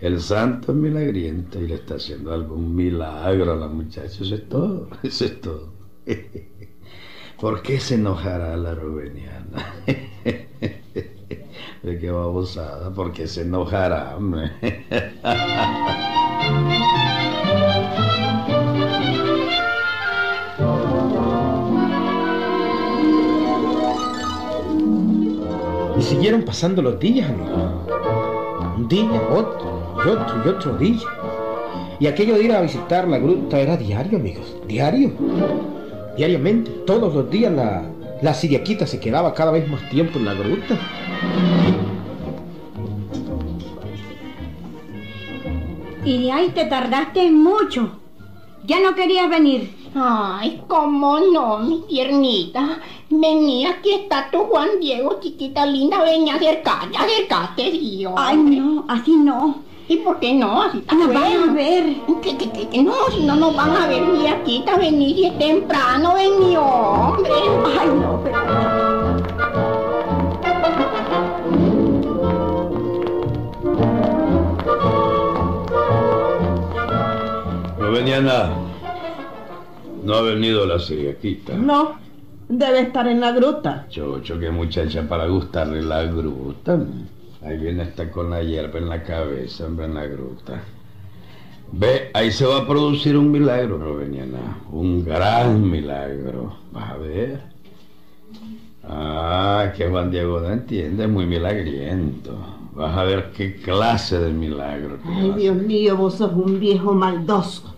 El 0.00 0.18
santo 0.22 0.72
es 0.72 0.78
milagriento 0.78 1.60
y 1.60 1.66
le 1.68 1.74
está 1.74 1.96
haciendo 1.96 2.32
algún 2.32 2.74
milagro 2.74 3.52
a 3.52 3.56
la 3.56 3.68
muchacha. 3.68 4.06
Eso 4.06 4.34
es 4.34 4.48
todo, 4.48 4.88
eso 5.02 5.26
es 5.26 5.40
todo. 5.42 5.68
¿Por 7.42 7.60
qué 7.60 7.80
se 7.80 7.96
enojará 7.96 8.56
la 8.56 8.72
rubeniana? 8.72 9.74
De 11.82 11.98
qué 11.98 12.08
babosada, 12.08 12.94
¿por 12.94 13.12
qué 13.12 13.26
se 13.26 13.42
enojará? 13.42 14.14
hombre? 14.16 14.52
Y 25.98 26.02
siguieron 26.04 26.42
pasando 26.42 26.80
los 26.80 27.00
días, 27.00 27.28
amigo. 27.28 27.86
Un 28.76 28.86
día, 28.86 29.20
otro, 29.30 29.96
y 30.04 30.08
otro, 30.08 30.42
y 30.44 30.48
otro 30.48 30.78
día. 30.78 31.00
Y 31.98 32.06
aquello 32.06 32.34
de 32.34 32.44
ir 32.44 32.52
a 32.52 32.60
visitar 32.60 33.08
la 33.08 33.18
gruta 33.18 33.58
era 33.58 33.76
diario, 33.76 34.18
amigos. 34.18 34.56
Diario. 34.68 35.71
Diariamente, 36.16 36.70
todos 36.86 37.14
los 37.14 37.30
días 37.30 37.52
la, 37.52 37.84
la 38.20 38.34
siriaquita 38.34 38.86
se 38.86 39.00
quedaba 39.00 39.34
cada 39.34 39.50
vez 39.50 39.68
más 39.68 39.88
tiempo 39.88 40.18
en 40.18 40.24
la 40.26 40.34
gruta. 40.34 40.78
Y 46.04 46.24
de 46.24 46.32
ahí 46.32 46.48
te 46.50 46.64
tardaste 46.66 47.30
mucho. 47.30 47.90
Ya 48.64 48.80
no 48.80 48.94
querías 48.94 49.30
venir. 49.30 49.74
Ay, 49.94 50.62
cómo 50.68 51.18
no, 51.20 51.58
mi 51.58 51.82
tiernita. 51.88 52.78
Vení, 53.10 53.66
aquí 53.66 53.92
está 53.92 54.30
tu 54.30 54.38
Juan 54.44 54.80
Diego, 54.80 55.18
chiquita 55.20 55.66
linda. 55.66 56.02
Ven, 56.02 56.28
acércate, 56.28 56.96
acércate, 56.96 57.70
Dios. 57.70 58.14
Ay, 58.16 58.36
no, 58.36 58.84
así 58.88 59.16
no. 59.16 59.71
¿Y 59.88 59.96
por 59.98 60.18
qué 60.20 60.34
no? 60.34 60.62
Así 60.62 60.78
está 60.78 60.94
Nos 60.94 61.08
van 61.08 61.16
a 61.24 61.28
bueno. 61.38 61.54
ver. 61.54 61.84
Que, 62.22 62.36
que, 62.38 62.50
que, 62.50 62.68
que 62.68 62.82
no, 62.82 62.94
si 63.14 63.24
no 63.24 63.34
nos 63.36 63.54
van 63.54 63.70
a 63.76 63.86
ver, 63.88 64.02
mira, 64.02 64.42
quita, 64.44 64.76
vení, 64.76 65.14
si 65.14 65.26
es 65.26 65.38
temprano, 65.38 66.14
vení, 66.14 66.56
hombre. 66.56 67.32
Ay, 67.80 67.88
no, 67.88 68.20
pero... 68.22 69.52
No 77.78 77.90
venía 77.90 78.20
nada. 78.20 78.56
No 80.04 80.14
ha 80.14 80.22
venido 80.22 80.66
la 80.66 80.78
siriaquita. 80.78 81.54
No, 81.54 81.92
debe 82.48 82.80
estar 82.80 83.06
en 83.08 83.20
la 83.20 83.32
gruta. 83.32 83.86
Chocho, 83.88 84.38
qué 84.38 84.50
muchacha 84.50 85.08
para 85.08 85.26
gustarle 85.26 85.82
la 85.82 86.04
gruta. 86.04 86.78
Ahí 87.44 87.58
viene 87.58 87.82
hasta 87.82 88.10
con 88.10 88.30
la 88.30 88.42
hierba 88.42 88.78
en 88.78 88.88
la 88.88 89.02
cabeza, 89.02 89.66
hombre, 89.66 89.86
en 89.86 89.94
la 89.94 90.06
gruta. 90.06 90.62
Ve, 91.72 92.10
ahí 92.14 92.30
se 92.30 92.46
va 92.46 92.58
a 92.58 92.66
producir 92.66 93.16
un 93.16 93.32
milagro, 93.32 93.78
Roveniana. 93.78 94.58
Un 94.70 95.04
gran 95.04 95.68
milagro. 95.68 96.54
Vas 96.70 96.90
a 96.90 96.96
ver. 96.98 97.40
Ah, 98.84 99.72
que 99.76 99.88
Juan 99.88 100.10
Diego 100.10 100.40
no 100.40 100.50
entiende, 100.50 101.04
es 101.04 101.10
muy 101.10 101.26
milagriento. 101.26 102.36
Vas 102.74 102.96
a 102.96 103.04
ver 103.04 103.32
qué 103.32 103.56
clase 103.56 104.18
de 104.18 104.32
milagro. 104.32 104.98
Ay, 105.04 105.32
Dios 105.36 105.56
mío, 105.56 105.96
vos 105.96 106.14
sos 106.14 106.32
un 106.32 106.60
viejo 106.60 106.94
maldoso. 106.94 107.74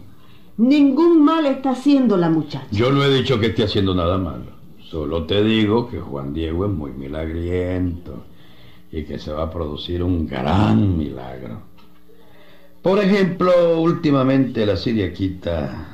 Ningún 0.59 1.25
mal 1.25 1.47
está 1.47 1.71
haciendo 1.71 2.17
la 2.17 2.29
muchacha. 2.29 2.67
Yo 2.71 2.93
no 2.93 3.03
he 3.03 3.13
dicho 3.13 3.41
que 3.41 3.47
esté 3.47 3.65
haciendo 3.65 3.95
nada 3.95 4.19
malo. 4.19 4.53
Solo 4.91 5.25
te 5.25 5.43
digo 5.43 5.89
que 5.89 6.01
Juan 6.01 6.35
Diego 6.35 6.67
es 6.67 6.73
muy 6.73 6.93
milagriento 6.93 8.25
y 8.95 9.05
que 9.05 9.19
se 9.19 9.33
va 9.33 9.45
a 9.45 9.51
producir 9.51 10.05
un 10.05 10.25
gran 10.27 10.97
milagro. 10.97 11.63
Por 12.81 13.01
ejemplo, 13.01 13.81
últimamente 13.81 14.65
la 14.65 14.77
siriaquita 14.77 15.89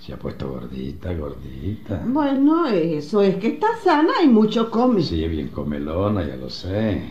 se 0.00 0.14
ha 0.14 0.16
puesto 0.16 0.48
gordita, 0.48 1.12
gordita. 1.12 2.02
Bueno, 2.06 2.68
eso 2.68 3.20
es 3.20 3.36
que 3.36 3.48
está 3.48 3.66
sana 3.84 4.22
y 4.24 4.28
mucho 4.28 4.70
come. 4.70 5.02
Sí, 5.02 5.28
bien 5.28 5.48
comelona, 5.48 6.26
ya 6.26 6.36
lo 6.36 6.48
sé. 6.48 7.02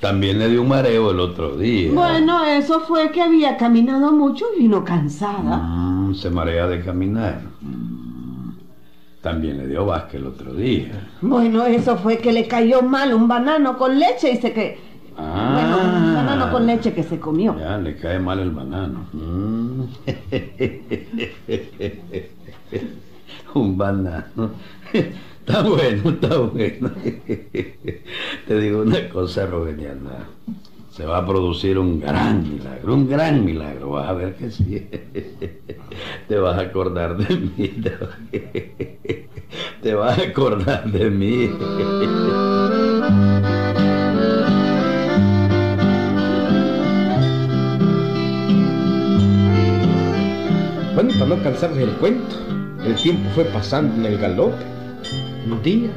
También 0.00 0.38
le 0.40 0.50
dio 0.50 0.60
un 0.60 0.68
mareo 0.68 1.12
el 1.12 1.20
otro 1.20 1.56
día. 1.56 1.90
Bueno, 1.92 2.44
eso 2.44 2.80
fue 2.80 3.10
que 3.12 3.22
había 3.22 3.56
caminado 3.56 4.12
mucho 4.12 4.44
y 4.54 4.62
vino 4.62 4.84
cansada. 4.84 5.56
Mm, 5.56 6.14
se 6.14 6.28
marea 6.28 6.66
de 6.66 6.84
caminar. 6.84 7.40
Mm. 7.62 7.75
También 9.26 9.58
le 9.58 9.66
dio 9.66 9.84
vasca 9.84 10.18
el 10.18 10.26
otro 10.28 10.54
día. 10.54 11.08
Bueno, 11.20 11.66
eso 11.66 11.96
fue 11.96 12.18
que 12.18 12.32
le 12.32 12.46
cayó 12.46 12.82
mal 12.82 13.12
un 13.12 13.26
banano 13.26 13.76
con 13.76 13.98
leche 13.98 14.30
y 14.30 14.36
se 14.36 14.52
que... 14.52 14.78
Ah. 15.18 15.50
Bueno, 15.52 15.78
un 15.98 16.14
banano 16.14 16.52
con 16.52 16.64
leche 16.64 16.92
que 16.92 17.02
se 17.02 17.18
comió. 17.18 17.58
Ya, 17.58 17.76
le 17.76 17.96
cae 17.96 18.20
mal 18.20 18.38
el 18.38 18.52
banano. 18.52 19.04
Mm. 19.12 19.82
un 23.58 23.76
banano. 23.76 24.50
Está 24.92 25.62
bueno, 25.62 26.10
está 26.10 26.38
bueno. 26.38 26.90
Te 28.46 28.60
digo 28.60 28.82
una 28.82 29.08
cosa, 29.08 29.46
Rubeniana. 29.46 30.28
Se 30.90 31.04
va 31.04 31.18
a 31.18 31.26
producir 31.26 31.78
un 31.78 32.00
gran 32.00 32.42
milagro, 32.42 32.94
un 32.94 33.06
gran 33.08 33.44
milagro. 33.44 33.90
Vas 33.90 34.08
a 34.08 34.12
ver 34.14 34.34
que 34.34 34.50
sí. 34.50 34.88
Te 36.26 36.36
vas 36.38 36.58
a 36.58 36.62
acordar 36.62 37.18
de 37.18 37.36
mí. 37.36 37.74
Te 39.86 39.94
vas 39.94 40.18
a 40.18 40.22
acordar 40.22 40.90
de 40.90 41.08
mí. 41.08 41.46
Bueno, 50.92 51.12
para 51.12 51.26
no 51.26 51.40
cansarles 51.40 51.88
el 51.88 51.94
cuento, 51.98 52.34
el 52.84 52.96
tiempo 52.96 53.30
fue 53.36 53.44
pasando 53.44 53.94
en 53.94 54.12
el 54.12 54.18
galope. 54.18 54.56
Un 55.48 55.62
día, 55.62 55.90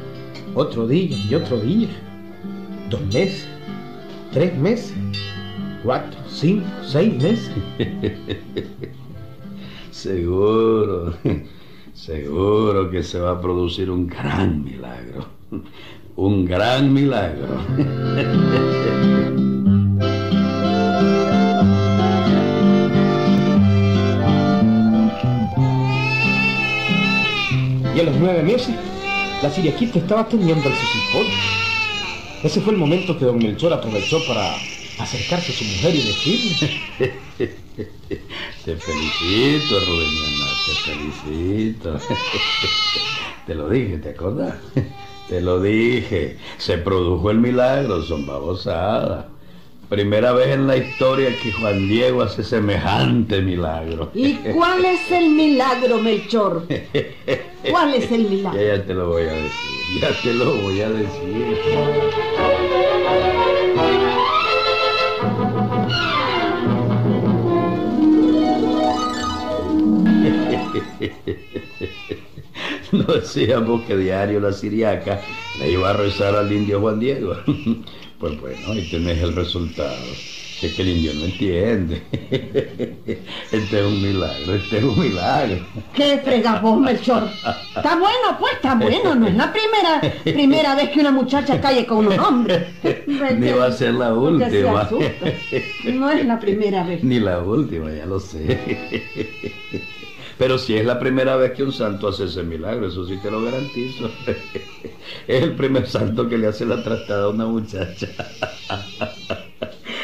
otro 0.54 0.86
día 0.86 1.16
y 1.28 1.34
otro 1.34 1.58
día. 1.58 1.88
Dos 2.90 3.00
meses, 3.06 3.48
tres 4.30 4.56
meses, 4.56 4.94
cuatro, 5.82 6.16
cinco, 6.28 6.64
seis 6.86 7.20
meses. 7.20 7.50
Seguro, 9.90 11.12
seguro 12.04 12.90
que 12.90 13.02
se 13.02 13.20
va 13.20 13.32
a 13.32 13.40
producir 13.40 13.90
un 13.90 14.06
gran 14.06 14.64
milagro. 14.64 15.26
Un 16.16 16.44
gran 16.44 16.92
milagro. 16.92 17.46
Y 27.94 27.98
a 27.98 28.04
los 28.04 28.16
nueve 28.16 28.42
meses, 28.42 28.74
la 29.42 29.50
siriaquita 29.50 29.98
estaba 29.98 30.28
teniendo 30.28 30.68
el 30.68 30.74
susipón. 30.74 31.26
Ese 32.42 32.60
fue 32.60 32.72
el 32.72 32.78
momento 32.78 33.18
que 33.18 33.24
don 33.24 33.38
Melchor 33.38 33.72
aprovechó 33.72 34.18
para 34.26 34.54
acercarse 34.98 35.52
a 35.52 35.54
su 35.54 35.64
mujer 35.64 35.94
y 35.94 36.02
decirle... 36.02 36.80
Te 38.64 38.76
felicito, 38.76 39.80
Rubeniana, 39.80 40.29
te 43.46 43.54
lo 43.54 43.68
dije, 43.68 43.98
¿te 43.98 44.10
acuerdas? 44.10 44.54
Te 45.28 45.40
lo 45.40 45.60
dije. 45.60 46.36
Se 46.58 46.78
produjo 46.78 47.30
el 47.30 47.38
milagro, 47.38 48.02
son 48.02 48.26
babosadas. 48.26 49.26
Primera 49.88 50.32
vez 50.32 50.48
en 50.48 50.66
la 50.66 50.76
historia 50.76 51.28
que 51.40 51.52
Juan 51.52 51.88
Diego 51.88 52.22
hace 52.22 52.42
semejante 52.42 53.40
milagro. 53.40 54.10
¿Y 54.12 54.34
cuál 54.52 54.84
es 54.84 55.08
el 55.12 55.30
milagro, 55.30 56.00
Melchor? 56.00 56.66
¿Cuál 57.70 57.94
es 57.94 58.10
el 58.10 58.28
milagro? 58.28 58.60
Ya, 58.60 58.76
ya 58.76 58.86
te 58.86 58.94
lo 58.94 59.08
voy 59.08 59.22
a 59.22 59.32
decir, 59.32 60.00
ya 60.00 60.22
te 60.22 60.34
lo 60.34 60.54
voy 60.56 60.80
a 60.80 60.90
decir. 60.90 61.58
No 72.92 73.04
decíamos 73.04 73.82
que 73.82 73.96
diario 73.96 74.40
la 74.40 74.52
siriaca 74.52 75.20
le 75.58 75.72
iba 75.72 75.90
a 75.90 75.92
rezar 75.92 76.34
al 76.34 76.52
indio 76.52 76.80
Juan 76.80 77.00
Diego. 77.00 77.36
Pues 78.20 78.38
bueno, 78.38 78.72
ahí 78.72 78.86
tenés 78.90 79.22
el 79.22 79.34
resultado. 79.34 79.96
Es 80.60 80.74
que 80.74 80.82
el 80.82 80.88
indio 80.88 81.14
no 81.14 81.24
entiende. 81.24 82.02
Este 83.50 83.80
es 83.80 83.86
un 83.86 84.02
milagro, 84.02 84.54
este 84.56 84.76
es 84.76 84.84
un 84.84 85.00
milagro. 85.00 85.66
¿Qué 85.94 86.18
fregas 86.18 86.60
vos, 86.60 86.78
Melchor? 86.78 87.30
Está 87.74 87.96
bueno, 87.96 88.36
pues, 88.38 88.52
está 88.56 88.74
bueno. 88.74 89.14
No 89.14 89.26
es 89.26 89.34
la 89.34 89.50
primera, 89.50 90.00
primera 90.22 90.74
vez 90.74 90.90
que 90.90 91.00
una 91.00 91.12
muchacha 91.12 91.58
cae 91.62 91.86
con 91.86 92.06
un 92.08 92.18
hombre. 92.20 92.74
Ni 93.38 93.52
va 93.52 93.66
a 93.68 93.72
ser 93.72 93.94
la 93.94 94.12
última. 94.12 94.86
No 95.84 96.10
es 96.10 96.26
la 96.26 96.38
primera 96.38 96.84
vez. 96.84 97.02
Ni 97.02 97.20
la 97.20 97.38
última, 97.40 97.90
ya 97.90 98.04
lo 98.04 98.20
sé. 98.20 98.60
Pero 100.40 100.56
si 100.56 100.74
es 100.74 100.86
la 100.86 100.98
primera 100.98 101.36
vez 101.36 101.52
que 101.52 101.62
un 101.62 101.70
santo 101.70 102.08
hace 102.08 102.24
ese 102.24 102.42
milagro, 102.42 102.88
eso 102.88 103.06
sí 103.06 103.18
te 103.22 103.30
lo 103.30 103.42
garantizo. 103.42 104.10
Es 105.28 105.42
el 105.42 105.52
primer 105.52 105.86
santo 105.86 106.30
que 106.30 106.38
le 106.38 106.46
hace 106.46 106.64
la 106.64 106.82
trastada 106.82 107.26
a 107.26 107.28
una 107.28 107.44
muchacha. 107.44 108.08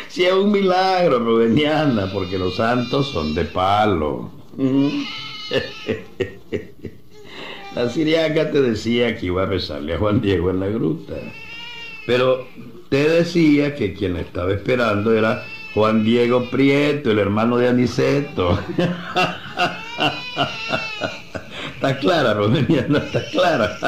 Si 0.09 0.25
es 0.25 0.33
un 0.33 0.53
milagro, 0.53 1.18
Rubeniana, 1.18 2.11
porque 2.12 2.38
los 2.38 2.57
santos 2.57 3.09
son 3.09 3.35
de 3.35 3.44
palo. 3.44 4.31
La 7.75 7.90
siriaca 7.90 8.51
te 8.51 8.62
decía 8.62 9.16
que 9.16 9.27
iba 9.27 9.42
a 9.42 9.46
rezarle 9.46 9.94
a 9.94 9.99
Juan 9.99 10.22
Diego 10.22 10.49
en 10.49 10.61
la 10.61 10.68
gruta. 10.68 11.14
Pero 12.07 12.46
te 12.88 13.09
decía 13.09 13.75
que 13.75 13.92
quien 13.92 14.14
la 14.14 14.20
estaba 14.20 14.53
esperando 14.53 15.12
era 15.12 15.44
Juan 15.75 16.03
Diego 16.05 16.49
Prieto, 16.51 17.11
el 17.11 17.18
hermano 17.18 17.59
de 17.59 17.68
Aniceto. 17.68 18.59
Está 21.87 22.01
clara, 22.01 22.35
Romeniana, 22.35 22.99
está 22.99 23.25
clara. 23.31 23.79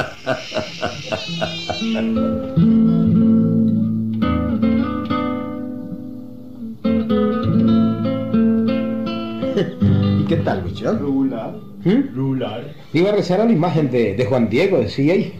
¿Y 10.17 10.23
qué 10.23 10.37
tal, 10.37 10.61
bicho? 10.61 10.93
Rular, 10.93 11.55
¿Mm? 11.83 12.15
rular. 12.15 12.73
Iba 12.93 13.09
a 13.09 13.11
rezar 13.11 13.41
a 13.41 13.45
la 13.45 13.51
imagen 13.51 13.91
de, 13.91 14.15
de 14.15 14.25
Juan 14.25 14.49
Diego, 14.49 14.77
decía 14.77 15.11
ahí. 15.11 15.33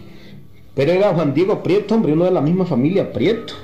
Pero 0.74 0.92
era 0.92 1.14
Juan 1.14 1.32
Diego 1.32 1.62
Prieto, 1.62 1.94
hombre, 1.94 2.12
uno 2.12 2.26
de 2.26 2.32
la 2.32 2.42
misma 2.42 2.66
familia 2.66 3.10
Prieto. 3.10 3.54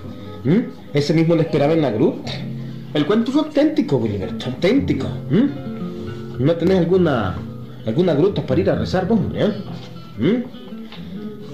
¿Mm? 0.45 0.71
Ese 0.95 1.13
mismo 1.13 1.35
le 1.35 1.43
esperaba 1.43 1.75
en 1.75 1.83
la 1.83 1.91
gruta. 1.91 2.33
El 2.95 3.05
cuento 3.05 3.31
fue 3.31 3.43
auténtico, 3.43 3.99
Wilberto, 3.99 4.47
auténtico. 4.47 5.07
¿Mm? 5.29 6.45
¿No 6.47 6.57
tenés 6.57 6.79
alguna 6.79 7.37
alguna 7.87 8.15
gruta 8.15 8.43
para 8.45 8.61
ir 8.61 8.71
a 8.71 8.75
rezar 8.75 9.07
vos, 9.07 9.19
hombre? 9.19 9.47
¿Mm? 10.19 10.43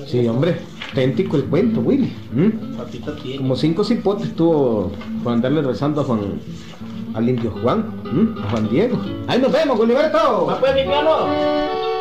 Sí, 0.07 0.27
hombre, 0.27 0.57
auténtico 0.89 1.37
el 1.37 1.45
cuento, 1.45 1.81
Willy. 1.81 2.13
¿Mm? 2.33 3.37
Como 3.39 3.57
cinco 3.57 3.85
cipotes 3.85 4.35
tuvo 4.35 4.93
por 5.23 5.33
andarle 5.33 5.63
rezando 5.63 6.01
a 6.01 6.05
Juan, 6.05 6.41
al 7.15 7.29
indio 7.29 7.51
Juan, 7.63 8.03
¿m? 8.11 8.35
a 8.43 8.51
Juan 8.51 8.69
Diego. 8.69 8.99
Ahí 9.29 9.41
nos 9.41 9.53
vemos, 9.53 9.79
Gilberto. 9.79 10.47
¿Papá, 10.47 10.73
mi 10.73 10.83
piano? 10.83 11.92